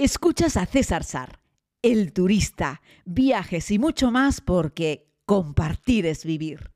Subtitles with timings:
[0.00, 1.40] Escuchas a César Sar,
[1.82, 6.70] el turista, viajes y mucho más porque compartir es vivir.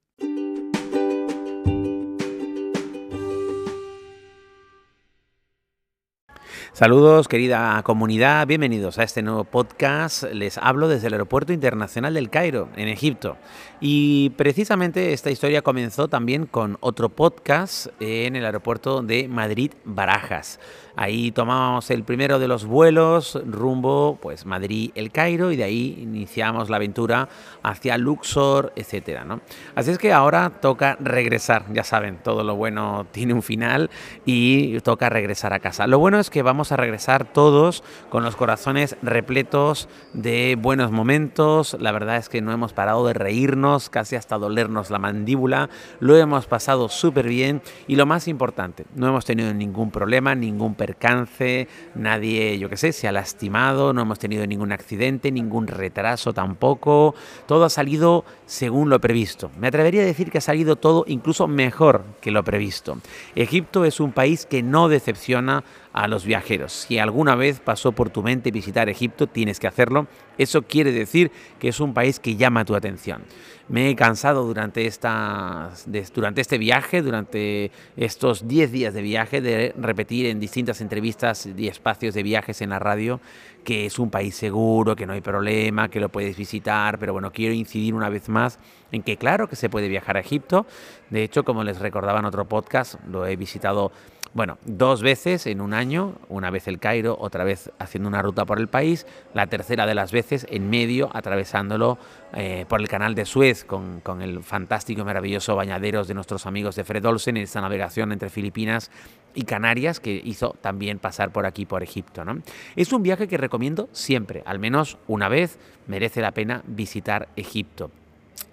[6.74, 10.24] Saludos querida comunidad, bienvenidos a este nuevo podcast.
[10.32, 13.36] Les hablo desde el Aeropuerto Internacional del Cairo, en Egipto.
[13.78, 20.58] Y precisamente esta historia comenzó también con otro podcast en el aeropuerto de Madrid Barajas.
[20.96, 26.68] Ahí tomamos el primero de los vuelos rumbo pues Madrid-El Cairo y de ahí iniciamos
[26.68, 27.28] la aventura
[27.62, 29.24] hacia Luxor, etcétera.
[29.74, 33.90] Así es que ahora toca regresar, ya saben, todo lo bueno tiene un final
[34.24, 35.86] y toca regresar a casa.
[35.86, 41.76] Lo bueno es que vamos a regresar todos con los corazones repletos de buenos momentos.
[41.80, 45.70] La verdad es que no hemos parado de reírnos, casi hasta dolernos la mandíbula.
[46.00, 50.74] Lo hemos pasado súper bien y lo más importante, no hemos tenido ningún problema, ningún
[51.94, 57.14] nadie, yo qué sé, se ha lastimado, no hemos tenido ningún accidente, ningún retraso tampoco.
[57.46, 59.50] Todo ha salido según lo previsto.
[59.58, 62.98] Me atrevería a decir que ha salido todo incluso mejor que lo previsto.
[63.34, 66.72] Egipto es un país que no decepciona a los viajeros.
[66.72, 70.06] Si alguna vez pasó por tu mente visitar Egipto, tienes que hacerlo.
[70.38, 73.22] Eso quiere decir que es un país que llama tu atención.
[73.68, 75.70] Me he cansado durante, esta,
[76.14, 81.68] durante este viaje, durante estos 10 días de viaje, de repetir en distintas entrevistas y
[81.68, 83.20] espacios de viajes en la radio
[83.64, 87.30] que es un país seguro, que no hay problema, que lo puedes visitar, pero bueno,
[87.30, 88.58] quiero incidir una vez más
[88.90, 90.66] en que claro que se puede viajar a Egipto.
[91.10, 93.92] De hecho, como les recordaba en otro podcast, lo he visitado
[94.34, 98.46] bueno, dos veces en un año, una vez el Cairo, otra vez haciendo una ruta
[98.46, 101.98] por el país, la tercera de las veces en medio, atravesándolo
[102.32, 106.46] eh, por el canal de Suez con, con, el fantástico y maravilloso bañaderos de nuestros
[106.46, 108.90] amigos de Fred Olsen en esta navegación entre Filipinas
[109.34, 112.24] y Canarias que hizo también pasar por aquí, por Egipto.
[112.74, 117.90] Es un viaje que recomiendo siempre, al menos una vez merece la pena visitar Egipto.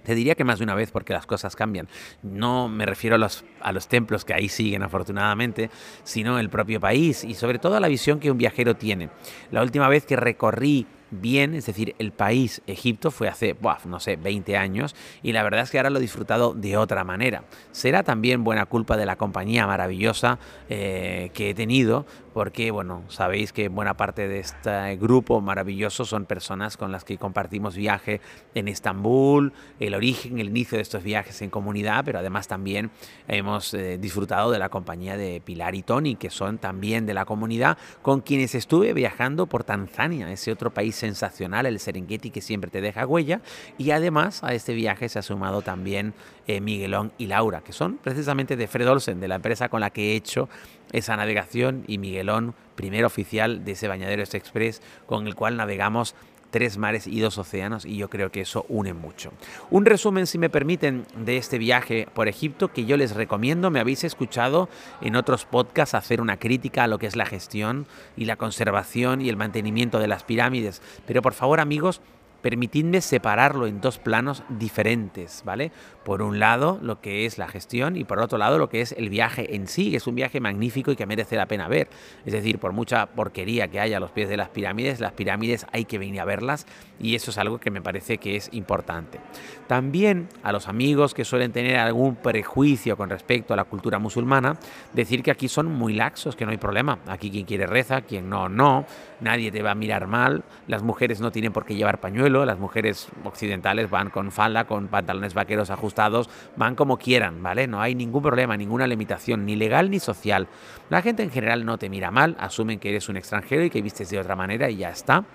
[0.03, 1.87] Te diría que más de una vez porque las cosas cambian.
[2.23, 5.69] No me refiero a los, a los templos que ahí siguen afortunadamente,
[6.03, 9.09] sino el propio país y sobre todo la visión que un viajero tiene.
[9.51, 13.55] La última vez que recorrí bien, es decir, el país Egipto fue hace,
[13.85, 17.03] no sé, 20 años y la verdad es que ahora lo he disfrutado de otra
[17.03, 17.43] manera.
[17.71, 20.39] Será también buena culpa de la compañía maravillosa
[20.69, 26.25] eh, que he tenido, porque, bueno, sabéis que buena parte de este grupo maravilloso son
[26.25, 28.21] personas con las que compartimos viaje
[28.55, 32.91] en Estambul, el origen, el inicio de estos viajes en comunidad, pero además también
[33.27, 37.25] hemos eh, disfrutado de la compañía de Pilar y Tony, que son también de la
[37.25, 42.69] comunidad, con quienes estuve viajando por Tanzania, ese otro país sensacional, el Serengeti que siempre
[42.69, 43.41] te deja huella.
[43.77, 46.13] Y además a este viaje se ha sumado también
[46.47, 49.91] eh, Miguelón y Laura, que son precisamente de Fred Olsen, de la empresa con la
[49.91, 50.49] que he hecho
[50.91, 56.15] esa navegación, y Miguelón, primer oficial de ese Bañaderos Express, con el cual navegamos
[56.51, 59.31] tres mares y dos océanos y yo creo que eso une mucho.
[59.69, 63.69] Un resumen, si me permiten, de este viaje por Egipto que yo les recomiendo.
[63.69, 64.67] Me habéis escuchado
[64.99, 67.85] en otros podcasts hacer una crítica a lo que es la gestión
[68.17, 70.81] y la conservación y el mantenimiento de las pirámides.
[71.05, 72.01] Pero por favor, amigos,
[72.41, 75.71] permitidme separarlo en dos planos diferentes, ¿vale?
[76.03, 78.93] Por un lado, lo que es la gestión y por otro lado, lo que es
[78.93, 81.89] el viaje en sí, es un viaje magnífico y que merece la pena ver.
[82.25, 85.65] Es decir, por mucha porquería que haya a los pies de las pirámides, las pirámides
[85.71, 86.65] hay que venir a verlas
[86.99, 89.19] y eso es algo que me parece que es importante.
[89.67, 94.57] También a los amigos que suelen tener algún prejuicio con respecto a la cultura musulmana,
[94.93, 96.99] decir que aquí son muy laxos, que no hay problema.
[97.07, 98.85] Aquí quien quiere reza, quien no, no.
[99.21, 100.43] Nadie te va a mirar mal.
[100.67, 104.87] Las mujeres no tienen por qué llevar pañuelos las mujeres occidentales van con falda, con
[104.87, 107.67] pantalones vaqueros ajustados, van como quieran, ¿vale?
[107.67, 110.47] No hay ningún problema, ninguna limitación, ni legal ni social.
[110.89, 113.81] La gente en general no te mira mal, asumen que eres un extranjero y que
[113.81, 115.25] vistes de otra manera y ya está.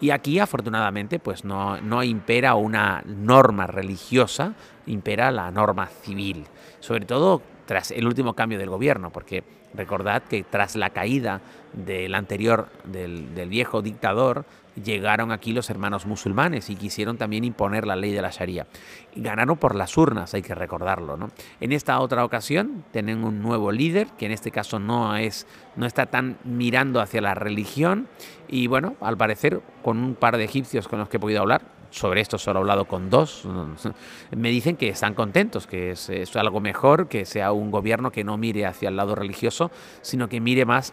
[0.00, 4.54] Y aquí, afortunadamente, pues no, no impera una norma religiosa,
[4.86, 6.44] impera la norma civil.
[6.80, 9.42] Sobre todo tras el último cambio del gobierno, porque
[9.74, 11.40] recordad que tras la caída
[11.72, 14.44] del anterior, del, viejo dictador,
[14.82, 18.66] llegaron aquí los hermanos musulmanes y quisieron también imponer la ley de la Sharia.
[19.14, 21.18] Ganaron por las urnas, hay que recordarlo.
[21.60, 25.46] En esta otra ocasión tienen un nuevo líder, que en este caso no, es,
[25.76, 28.08] no está tan mirando hacia la religión.
[28.48, 31.75] Y bueno, al parecer, con un par de egipcios con los que he podido hablar,
[31.90, 33.44] sobre esto solo he hablado con dos,
[34.36, 38.36] me dicen que están contentos, que es, algo mejor, que sea un gobierno que no
[38.36, 39.70] mire hacia el lado religioso,
[40.02, 40.92] sino que mire más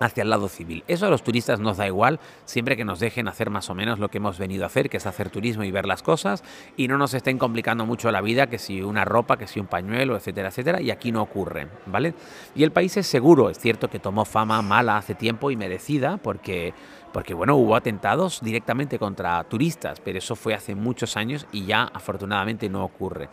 [0.00, 0.84] hacia el lado civil.
[0.86, 3.98] Eso a los turistas nos da igual, siempre que nos dejen hacer más o menos
[3.98, 6.44] lo que hemos venido a hacer, que es hacer turismo y ver las cosas,
[6.76, 9.66] y no nos estén complicando mucho la vida, que si una ropa, que si un
[9.66, 12.14] pañuelo, etcétera, etcétera, y aquí no ocurre, ¿vale?
[12.54, 16.18] Y el país es seguro, es cierto que tomó fama mala hace tiempo y merecida,
[16.18, 16.74] porque
[17.12, 21.84] porque bueno, hubo atentados directamente contra turistas, pero eso fue hace muchos años y ya
[21.84, 23.28] afortunadamente no ocurre.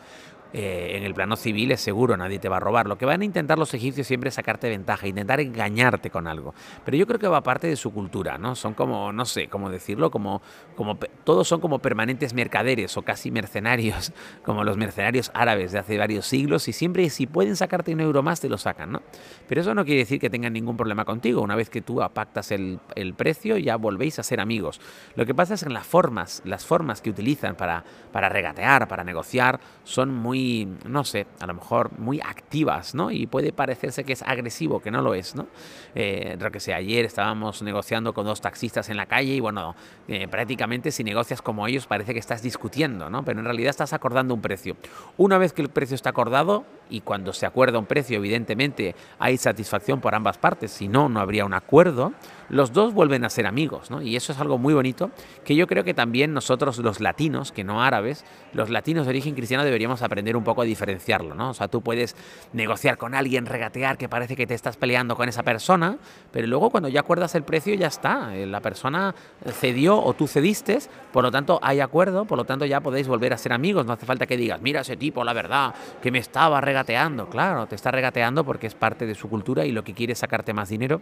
[0.57, 2.87] Eh, en el plano civil es seguro, nadie te va a robar.
[2.87, 6.53] Lo que van a intentar los egipcios siempre es sacarte ventaja, intentar engañarte con algo.
[6.85, 8.55] Pero yo creo que va parte de su cultura, ¿no?
[8.55, 10.41] Son como, no sé, cómo decirlo, como,
[10.77, 14.13] como todos son como permanentes mercaderes o casi mercenarios,
[14.45, 18.23] como los mercenarios árabes de hace varios siglos y siempre si pueden sacarte un euro
[18.23, 19.01] más te lo sacan, ¿no?
[19.49, 21.41] Pero eso no quiere decir que tengan ningún problema contigo.
[21.41, 24.79] Una vez que tú pactas el, el precio ya volvéis a ser amigos.
[25.15, 29.03] Lo que pasa es que las formas, las formas que utilizan para, para regatear, para
[29.03, 30.44] negociar, son muy
[30.85, 33.11] no sé, a lo mejor muy activas, ¿no?
[33.11, 35.47] Y puede parecerse que es agresivo, que no lo es, ¿no?
[35.93, 39.75] Eh, que sé, ayer estábamos negociando con dos taxistas en la calle y bueno,
[40.07, 43.23] eh, prácticamente si negocias como ellos parece que estás discutiendo, ¿no?
[43.23, 44.77] Pero en realidad estás acordando un precio.
[45.17, 49.37] Una vez que el precio está acordado y cuando se acuerda un precio, evidentemente hay
[49.37, 52.13] satisfacción por ambas partes, si no, no habría un acuerdo
[52.49, 54.01] los dos vuelven a ser amigos, ¿no?
[54.01, 55.11] Y eso es algo muy bonito
[55.43, 59.35] que yo creo que también nosotros los latinos, que no árabes, los latinos de origen
[59.35, 61.49] cristiano deberíamos aprender un poco a diferenciarlo, ¿no?
[61.49, 62.15] O sea, tú puedes
[62.53, 65.97] negociar con alguien, regatear, que parece que te estás peleando con esa persona,
[66.31, 69.13] pero luego cuando ya acuerdas el precio ya está, eh, la persona
[69.59, 70.79] cedió o tú cediste,
[71.11, 73.93] por lo tanto hay acuerdo, por lo tanto ya podéis volver a ser amigos, no
[73.93, 77.75] hace falta que digas, mira ese tipo, la verdad, que me estaba regateando, claro, te
[77.75, 80.69] está regateando porque es parte de su cultura y lo que quiere es sacarte más
[80.69, 81.01] dinero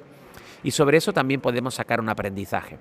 [0.64, 2.80] y sobre eso también podemos sacar un aprendizaje.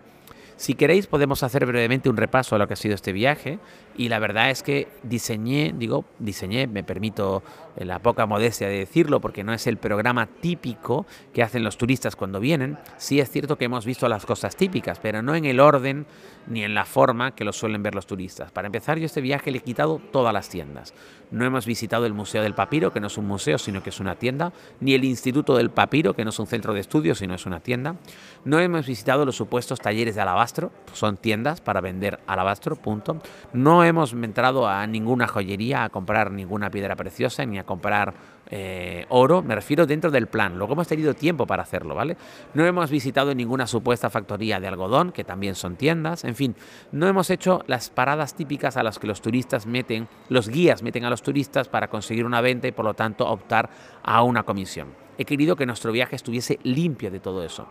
[0.62, 3.58] Si queréis podemos hacer brevemente un repaso a lo que ha sido este viaje.
[3.96, 7.42] Y la verdad es que diseñé, digo, diseñé, me permito
[7.76, 12.16] la poca modestia de decirlo porque no es el programa típico que hacen los turistas
[12.16, 12.78] cuando vienen.
[12.96, 16.06] Sí es cierto que hemos visto las cosas típicas, pero no en el orden
[16.46, 18.50] ni en la forma que lo suelen ver los turistas.
[18.50, 20.92] Para empezar, yo este viaje le he quitado todas las tiendas.
[21.30, 24.00] No hemos visitado el Museo del Papiro, que no es un museo, sino que es
[24.00, 27.34] una tienda, ni el Instituto del Papiro, que no es un centro de estudios, sino
[27.34, 27.96] es una tienda.
[28.44, 33.18] No hemos visitado los supuestos talleres de alabastro, son tiendas para vender alabastro, punto.
[33.54, 38.14] No hemos entrado a ninguna joyería a comprar ninguna piedra preciosa, ni a comprar
[38.54, 40.58] eh, oro, me refiero dentro del plan.
[40.58, 42.18] Luego hemos tenido tiempo para hacerlo, ¿vale?
[42.52, 46.24] No hemos visitado ninguna supuesta factoría de algodón, que también son tiendas.
[46.24, 46.54] En fin,
[46.92, 51.06] no hemos hecho las paradas típicas a las que los turistas meten, los guías meten
[51.06, 53.70] a los turistas para conseguir una venta y por lo tanto optar
[54.02, 54.88] a una comisión.
[55.16, 57.68] He querido que nuestro viaje estuviese limpio de todo eso.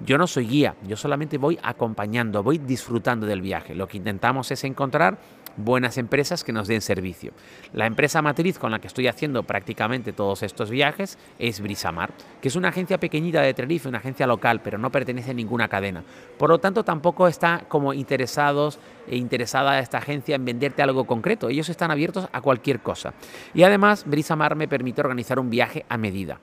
[0.00, 3.74] Yo no soy guía, yo solamente voy acompañando, voy disfrutando del viaje.
[3.74, 5.18] Lo que intentamos es encontrar
[5.56, 7.32] buenas empresas que nos den servicio.
[7.72, 12.10] La empresa matriz con la que estoy haciendo prácticamente todos estos viajes es Brisamar,
[12.40, 15.68] que es una agencia pequeñita de Tenerife, una agencia local, pero no pertenece a ninguna
[15.68, 16.02] cadena.
[16.38, 18.78] Por lo tanto, tampoco está como interesados
[19.08, 21.48] e interesada esta agencia en venderte algo concreto.
[21.48, 23.14] Ellos están abiertos a cualquier cosa.
[23.52, 26.40] Y además, Brisamar me permite organizar un viaje a medida.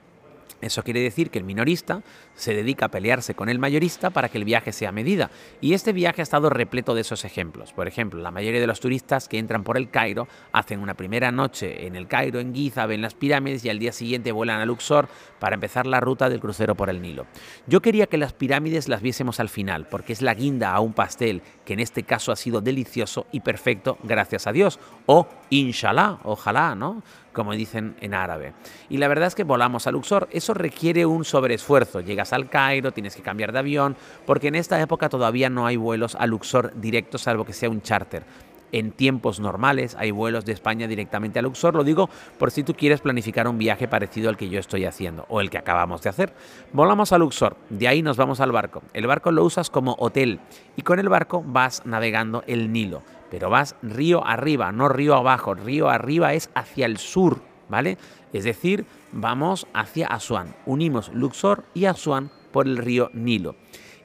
[0.62, 2.02] Eso quiere decir que el minorista
[2.34, 5.30] se dedica a pelearse con el mayorista para que el viaje sea medida.
[5.60, 7.72] Y este viaje ha estado repleto de esos ejemplos.
[7.72, 11.32] Por ejemplo, la mayoría de los turistas que entran por el Cairo hacen una primera
[11.32, 14.66] noche en el Cairo, en Giza, ven las pirámides y al día siguiente vuelan a
[14.66, 17.26] Luxor para empezar la ruta del crucero por el Nilo.
[17.66, 20.92] Yo quería que las pirámides las viésemos al final, porque es la guinda a un
[20.92, 24.78] pastel que en este caso ha sido delicioso y perfecto gracias a Dios.
[25.06, 27.02] O inshallah, ojalá, ¿no?
[27.32, 28.52] Como dicen en árabe.
[28.88, 30.28] Y la verdad es que volamos a Luxor.
[30.30, 32.00] Eso requiere un sobreesfuerzo.
[32.00, 33.96] Llegas al Cairo, tienes que cambiar de avión,
[34.26, 37.82] porque en esta época todavía no hay vuelos a Luxor directos, salvo que sea un
[37.82, 38.24] charter.
[38.72, 41.74] En tiempos normales hay vuelos de España directamente a Luxor.
[41.74, 42.08] Lo digo
[42.38, 45.50] por si tú quieres planificar un viaje parecido al que yo estoy haciendo o el
[45.50, 46.32] que acabamos de hacer.
[46.72, 48.82] Volamos a Luxor, de ahí nos vamos al barco.
[48.94, 50.40] El barco lo usas como hotel
[50.74, 55.54] y con el barco vas navegando el Nilo pero vas río arriba, no río abajo.
[55.54, 57.96] Río arriba es hacia el sur, ¿vale?
[58.34, 60.54] Es decir, vamos hacia Asuán.
[60.66, 63.56] Unimos Luxor y Asuán por el río Nilo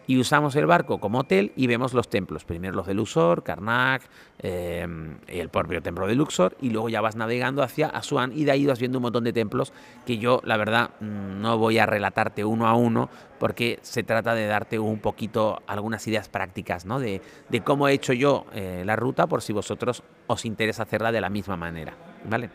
[0.07, 2.45] y usamos el barco como hotel y vemos los templos.
[2.45, 4.03] Primero los de Luxor, Karnak,
[4.39, 4.87] eh,
[5.27, 8.65] el propio templo de Luxor y luego ya vas navegando hacia Asuán y de ahí
[8.65, 9.73] vas viendo un montón de templos
[10.05, 14.33] que yo la verdad mm, no voy a relatarte uno a uno porque se trata
[14.33, 16.99] de darte un poquito algunas ideas prácticas ¿no?
[16.99, 17.21] de,
[17.63, 21.29] cómo he hecho yo eh, la ruta por si vosotros os interesa hacerla de la
[21.29, 21.93] misma manera.
[22.29, 22.49] ¿vale?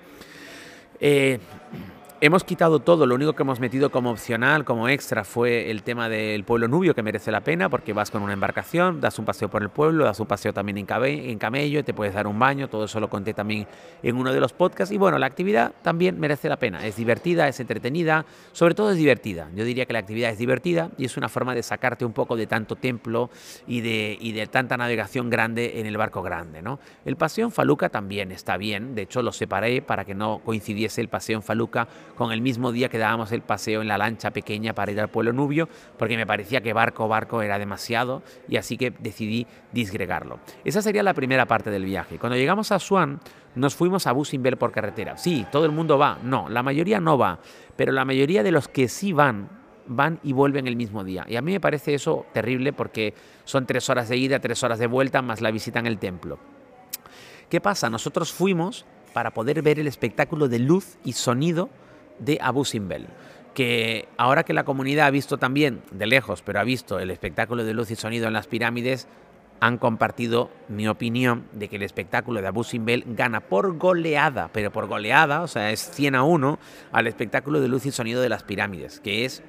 [0.98, 1.38] Eh,
[2.24, 6.08] Hemos quitado todo, lo único que hemos metido como opcional, como extra, fue el tema
[6.08, 9.48] del pueblo nubio, que merece la pena porque vas con una embarcación, das un paseo
[9.48, 12.84] por el pueblo, das un paseo también en, camello, te puedes dar un baño, todo
[12.84, 13.66] eso lo conté también
[14.04, 14.94] en uno de los podcasts.
[14.94, 18.98] Y bueno, la actividad también merece la pena, es divertida, es entretenida, sobre todo es
[18.98, 19.50] divertida.
[19.56, 22.36] Yo diría que la actividad es divertida y es una forma de sacarte un poco
[22.36, 23.30] de tanto templo
[23.66, 26.62] y de, y de tanta navegación grande en el barco grande.
[26.62, 26.78] ¿no?
[27.04, 31.00] El paseo en Faluca también está bien, de hecho lo separé para que no coincidiese
[31.00, 34.30] el paseo en Faluca con el mismo día que dábamos el paseo en la lancha
[34.30, 38.56] pequeña para ir al pueblo nubio, porque me parecía que barco barco era demasiado y
[38.56, 40.38] así que decidí disgregarlo.
[40.64, 42.18] Esa sería la primera parte del viaje.
[42.18, 43.20] Cuando llegamos a Swan,
[43.54, 45.16] nos fuimos a Busimbel por carretera.
[45.16, 46.18] Sí, todo el mundo va.
[46.22, 47.38] No, la mayoría no va,
[47.76, 51.24] pero la mayoría de los que sí van van y vuelven el mismo día.
[51.28, 53.14] Y a mí me parece eso terrible porque
[53.44, 56.38] son tres horas de ida, tres horas de vuelta, más la visita en el templo.
[57.48, 57.90] ¿Qué pasa?
[57.90, 61.68] Nosotros fuimos para poder ver el espectáculo de luz y sonido
[62.24, 63.06] de Abu Simbel
[63.54, 67.64] que ahora que la comunidad ha visto también, de lejos, pero ha visto el espectáculo
[67.64, 69.08] de luz y sonido en las pirámides,
[69.60, 74.72] han compartido mi opinión de que el espectáculo de Abu Simbel gana por goleada, pero
[74.72, 76.58] por goleada, o sea, es 100 a 1
[76.90, 79.42] al espectáculo de luz y sonido de las pirámides, que es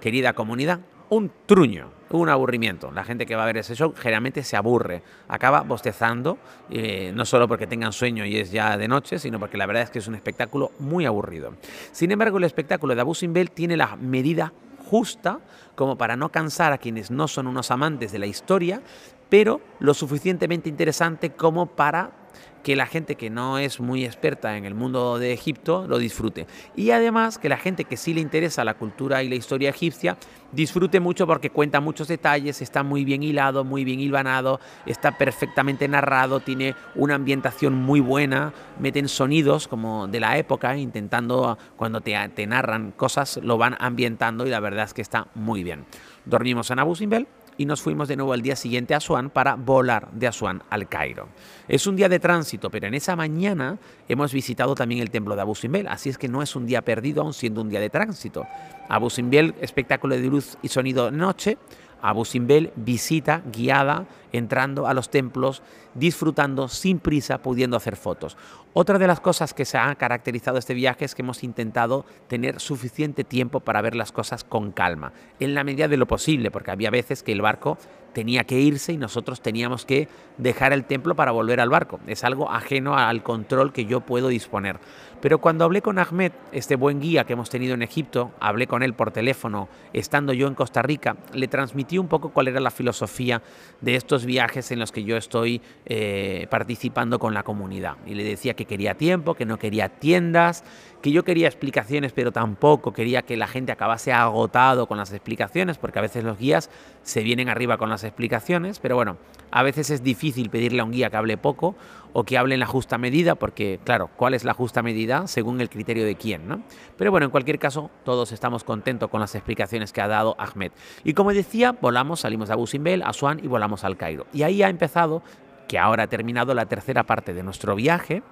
[0.00, 1.90] querida comunidad, un truño,
[2.20, 2.90] un aburrimiento.
[2.90, 6.38] La gente que va a ver ese show generalmente se aburre, acaba bostezando,
[6.70, 9.82] eh, no solo porque tengan sueño y es ya de noche, sino porque la verdad
[9.82, 11.54] es que es un espectáculo muy aburrido.
[11.92, 14.52] Sin embargo, el espectáculo de Abu Simbel tiene la medida
[14.86, 15.40] justa
[15.74, 18.80] como para no cansar a quienes no son unos amantes de la historia,
[19.28, 22.23] pero lo suficientemente interesante como para
[22.64, 26.46] que la gente que no es muy experta en el mundo de Egipto lo disfrute.
[26.74, 30.16] Y además que la gente que sí le interesa la cultura y la historia egipcia
[30.50, 35.86] disfrute mucho porque cuenta muchos detalles, está muy bien hilado, muy bien hilvanado, está perfectamente
[35.88, 42.16] narrado, tiene una ambientación muy buena, meten sonidos como de la época, intentando cuando te,
[42.34, 45.84] te narran cosas, lo van ambientando y la verdad es que está muy bien.
[46.24, 49.54] Dormimos en Abu Simbel y nos fuimos de nuevo al día siguiente a Asuán para
[49.54, 51.28] volar de Asuán al Cairo.
[51.68, 55.42] Es un día de tránsito, pero en esa mañana hemos visitado también el templo de
[55.42, 57.90] Abu Simbel, así es que no es un día perdido, aún siendo un día de
[57.90, 58.46] tránsito.
[58.88, 61.58] Abu Simbel, espectáculo de luz y sonido noche,
[62.04, 65.62] Abu Simbel, visita guiada, entrando a los templos,
[65.94, 68.36] disfrutando sin prisa, pudiendo hacer fotos.
[68.74, 72.60] Otra de las cosas que se ha caracterizado este viaje es que hemos intentado tener
[72.60, 76.72] suficiente tiempo para ver las cosas con calma, en la medida de lo posible, porque
[76.72, 77.78] había veces que el barco
[78.14, 82.00] tenía que irse y nosotros teníamos que dejar el templo para volver al barco.
[82.06, 84.78] Es algo ajeno al control que yo puedo disponer.
[85.20, 88.82] Pero cuando hablé con Ahmed, este buen guía que hemos tenido en Egipto, hablé con
[88.82, 92.70] él por teléfono, estando yo en Costa Rica, le transmití un poco cuál era la
[92.70, 93.42] filosofía
[93.80, 97.96] de estos viajes en los que yo estoy eh, participando con la comunidad.
[98.06, 100.62] Y le decía que quería tiempo, que no quería tiendas,
[101.04, 105.76] que yo quería explicaciones, pero tampoco quería que la gente acabase agotado con las explicaciones,
[105.76, 106.70] porque a veces los guías
[107.02, 109.18] se vienen arriba con las explicaciones, pero bueno,
[109.50, 111.76] a veces es difícil pedirle a un guía que hable poco
[112.14, 115.26] o que hable en la justa medida, porque claro, ¿cuál es la justa medida?
[115.26, 116.62] Según el criterio de quién, ¿no?
[116.96, 120.72] Pero bueno, en cualquier caso, todos estamos contentos con las explicaciones que ha dado Ahmed.
[121.04, 124.26] Y como decía, volamos, salimos de Abu a Asuán y volamos al Cairo.
[124.32, 125.22] Y ahí ha empezado
[125.68, 128.22] que ahora ha terminado la tercera parte de nuestro viaje,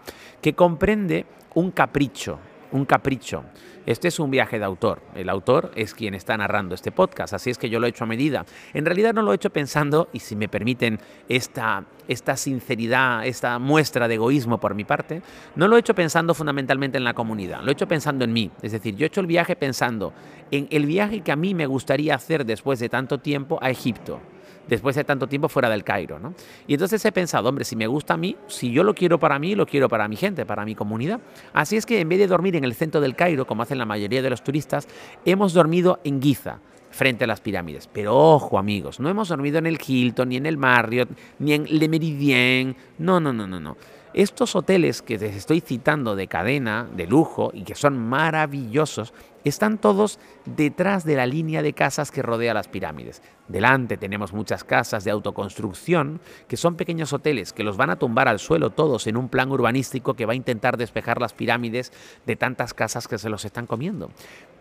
[0.41, 2.39] que comprende un capricho,
[2.73, 3.45] un capricho.
[3.85, 5.03] Este es un viaje de autor.
[5.15, 8.05] El autor es quien está narrando este podcast, así es que yo lo he hecho
[8.05, 8.45] a medida.
[8.75, 13.59] En realidad no lo he hecho pensando, y si me permiten esta, esta sinceridad, esta
[13.59, 15.23] muestra de egoísmo por mi parte,
[15.57, 18.51] no lo he hecho pensando fundamentalmente en la comunidad, lo he hecho pensando en mí.
[18.63, 20.13] Es decir, yo he hecho el viaje pensando
[20.51, 24.21] en el viaje que a mí me gustaría hacer después de tanto tiempo a Egipto
[24.69, 26.19] después de tanto tiempo fuera del Cairo.
[26.19, 26.35] ¿no?
[26.67, 29.39] Y entonces he pensado, hombre, si me gusta a mí, si yo lo quiero para
[29.39, 31.21] mí, lo quiero para mi gente, para mi comunidad.
[31.53, 33.87] Así es que en vez de dormir en el centro del Cairo, como hacen la
[33.87, 34.89] mayoría de los turistas,
[35.25, 36.61] hemos dormido en Giza
[36.93, 37.89] frente a las pirámides.
[37.93, 41.65] Pero ojo amigos, no hemos dormido en el Hilton, ni en el Marriott, ni en
[41.69, 42.77] Le Meridien.
[42.99, 43.77] No, no, no, no, no.
[44.15, 49.15] Estos hoteles que les estoy citando de cadena, de lujo y que son maravillosos,
[49.49, 53.23] están todos detrás de la línea de casas que rodea las pirámides.
[53.49, 58.29] Delante tenemos muchas casas de autoconstrucción, que son pequeños hoteles que los van a tumbar
[58.29, 61.93] al suelo todos en un plan urbanístico que va a intentar despejar las pirámides
[62.25, 64.11] de tantas casas que se los están comiendo.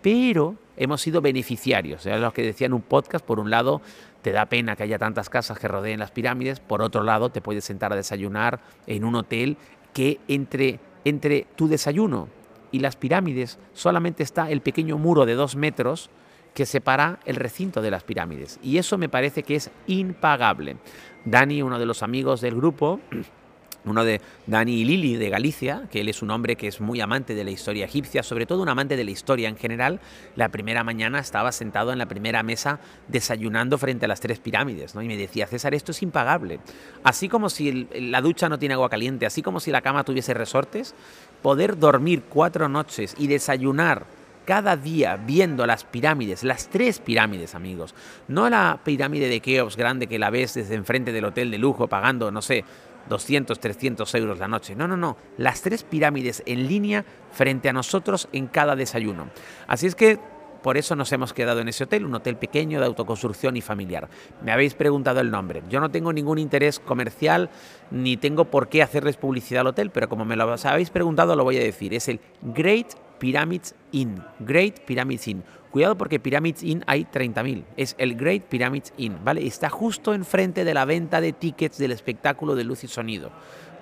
[0.02, 3.82] Pero hemos sido beneficiarios, era lo que decía en un podcast, por un lado
[4.22, 7.42] te da pena que haya tantas casas que rodeen las pirámides, por otro lado te
[7.42, 9.58] puedes sentar a desayunar en un hotel
[9.94, 12.28] que entre, entre tu desayuno
[12.72, 16.10] y las pirámides solamente está el pequeño muro de dos metros
[16.54, 18.60] que separa el recinto de las pirámides.
[18.62, 20.78] Y eso me parece que es impagable.
[21.26, 23.00] Dani, uno de los amigos del grupo,
[23.86, 27.02] uno de Dani y Lili de Galicia, que él es un hombre que es muy
[27.02, 30.00] amante de la historia egipcia, sobre todo un amante de la historia en general,
[30.36, 34.94] la primera mañana estaba sentado en la primera mesa desayunando frente a las tres pirámides,
[34.94, 35.02] ¿no?
[35.02, 36.60] Y me decía, César, esto es impagable.
[37.04, 40.34] Así como si la ducha no tiene agua caliente, así como si la cama tuviese
[40.34, 40.94] resortes,
[41.42, 44.06] poder dormir cuatro noches y desayunar
[44.46, 47.94] cada día viendo las pirámides, las tres pirámides, amigos.
[48.28, 51.88] No la pirámide de Keops grande que la ves desde enfrente del hotel de lujo
[51.88, 52.66] pagando, no sé,
[53.10, 54.76] 200, 300 euros la noche.
[54.76, 55.18] No, no, no.
[55.38, 59.30] Las tres pirámides en línea frente a nosotros en cada desayuno.
[59.68, 60.20] Así es que
[60.62, 64.10] por eso nos hemos quedado en ese hotel, un hotel pequeño de autoconstrucción y familiar.
[64.44, 65.64] Me habéis preguntado el nombre.
[65.70, 67.50] Yo no tengo ningún interés comercial
[67.90, 71.44] ni tengo por qué hacerles publicidad al hotel, pero como me lo habéis preguntado lo
[71.44, 71.94] voy a decir.
[71.94, 74.24] Es el Great Pyramids Inn.
[74.40, 75.44] Great Pyramids Inn.
[75.72, 77.64] Cuidado porque Pyramids Inn hay 30.000.
[77.78, 79.46] Es el Great Pyramids Inn, ¿vale?
[79.48, 83.32] Está justo enfrente de la venta de tickets del espectáculo de luz y sonido.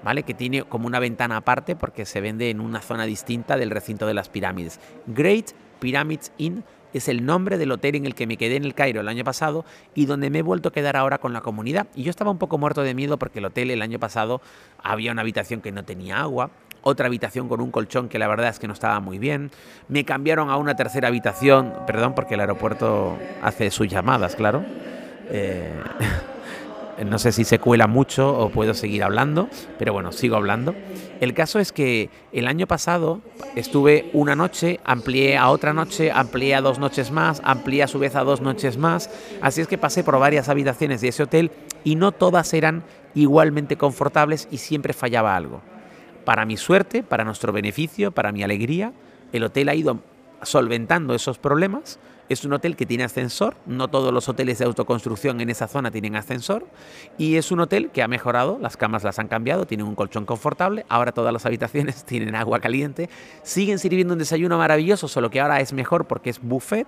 [0.04, 0.24] ¿Vale?
[0.24, 4.06] Que tiene como una ventana aparte porque se vende en una zona distinta del recinto
[4.06, 4.80] de las pirámides.
[5.08, 8.74] Great Pyramids Inn es el nombre del hotel en el que me quedé en el
[8.74, 11.88] Cairo el año pasado y donde me he vuelto a quedar ahora con la comunidad.
[11.96, 14.42] Y yo estaba un poco muerto de miedo porque el hotel el año pasado
[14.82, 16.50] había una habitación que no tenía agua,
[16.82, 19.52] otra habitación con un colchón que la verdad es que no estaba muy bien.
[19.88, 24.64] Me cambiaron a una tercera habitación, perdón, porque el aeropuerto hace sus llamadas, claro.
[25.30, 25.74] Eh,
[27.06, 30.76] no sé si se cuela mucho o puedo seguir hablando, pero bueno, sigo hablando.
[31.20, 33.22] El caso es que el año pasado
[33.56, 38.00] estuve una noche, amplié a otra noche, amplié a dos noches más, amplié a su
[38.00, 39.10] vez a dos noches más.
[39.42, 41.52] Así es que pasé por varias habitaciones de ese hotel
[41.84, 42.84] y no todas eran
[43.16, 45.62] igualmente confortables y siempre fallaba algo.
[46.26, 48.94] Para mi suerte, para nuestro beneficio, para mi alegría,
[49.32, 50.00] el hotel ha ido
[50.44, 52.00] solventando esos problemas.
[52.30, 55.90] Es un hotel que tiene ascensor, no todos los hoteles de autoconstrucción en esa zona
[55.90, 56.68] tienen ascensor,
[57.18, 60.26] y es un hotel que ha mejorado, las camas las han cambiado, tienen un colchón
[60.26, 63.10] confortable, ahora todas las habitaciones tienen agua caliente,
[63.42, 66.88] siguen sirviendo un desayuno maravilloso, solo que ahora es mejor porque es buffet,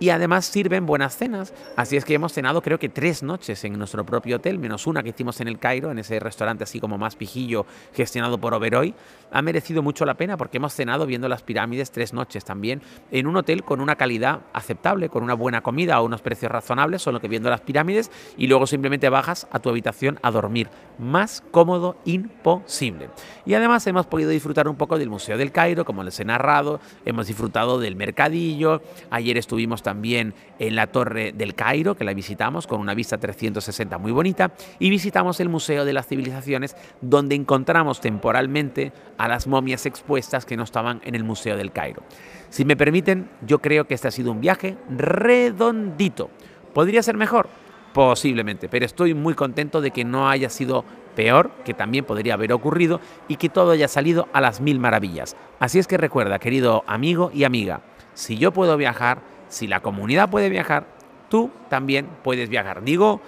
[0.00, 1.52] y además sirven buenas cenas.
[1.76, 5.02] Así es que hemos cenado creo que tres noches en nuestro propio hotel, menos una
[5.02, 8.94] que hicimos en el Cairo, en ese restaurante así como más pijillo gestionado por Oberoi.
[9.30, 13.26] Ha merecido mucho la pena porque hemos cenado viendo las pirámides tres noches también en
[13.26, 17.20] un hotel con una calidad aceptable, con una buena comida a unos precios razonables, solo
[17.20, 20.68] que viendo las pirámides y luego simplemente bajas a tu habitación a dormir.
[20.98, 23.10] Más cómodo imposible.
[23.46, 26.80] Y además hemos podido disfrutar un poco del Museo del Cairo, como les he narrado,
[27.04, 32.66] hemos disfrutado del mercadillo, ayer estuvimos también en la Torre del Cairo, que la visitamos
[32.66, 38.02] con una vista 360 muy bonita, y visitamos el Museo de las Civilizaciones, donde encontramos
[38.02, 42.02] temporalmente a las momias expuestas que no estaban en el Museo del Cairo.
[42.50, 46.28] Si me permiten, yo creo que este ha sido un viaje redondito.
[46.74, 47.48] ¿Podría ser mejor?
[47.94, 50.84] Posiblemente, pero estoy muy contento de que no haya sido
[51.16, 55.34] peor, que también podría haber ocurrido, y que todo haya salido a las mil maravillas.
[55.60, 57.80] Así es que recuerda, querido amigo y amiga,
[58.12, 60.86] si yo puedo viajar, si la comunidad puede viajar,
[61.28, 62.82] tú también puedes viajar.
[62.82, 63.20] Digo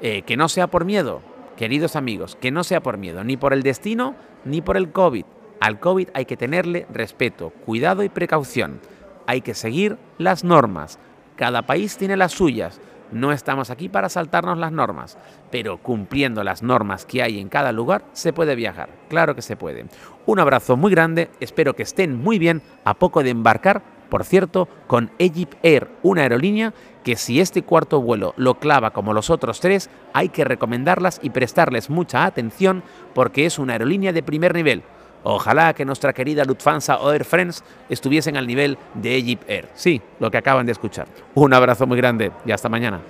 [0.00, 1.22] eh, que no sea por miedo,
[1.56, 5.24] queridos amigos, que no sea por miedo, ni por el destino, ni por el COVID.
[5.60, 8.80] Al COVID hay que tenerle respeto, cuidado y precaución.
[9.26, 10.98] Hay que seguir las normas.
[11.36, 12.80] Cada país tiene las suyas.
[13.12, 15.16] No estamos aquí para saltarnos las normas,
[15.50, 18.90] pero cumpliendo las normas que hay en cada lugar se puede viajar.
[19.08, 19.86] Claro que se puede.
[20.26, 24.68] Un abrazo muy grande, espero que estén muy bien a poco de embarcar por cierto,
[24.86, 29.60] con Egypt Air, una aerolínea que si este cuarto vuelo lo clava como los otros
[29.60, 32.82] tres, hay que recomendarlas y prestarles mucha atención
[33.14, 34.82] porque es una aerolínea de primer nivel.
[35.22, 39.68] Ojalá que nuestra querida Lufthansa o Air France estuviesen al nivel de Egypt Air.
[39.74, 41.06] Sí, lo que acaban de escuchar.
[41.34, 43.00] Un abrazo muy grande y hasta mañana.